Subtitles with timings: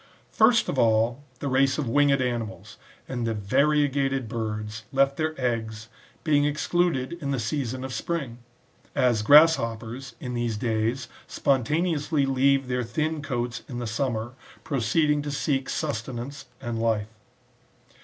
[0.31, 5.89] First of all, the race of winged animals, and variegated birds, left their eggs,
[6.23, 8.39] being excluded in the season of spring;
[8.95, 14.33] as grasshoppers, in these days, spontaneously leave their thin coats ^ in the summer,
[14.63, 17.13] proceeding to seek sustenance and life.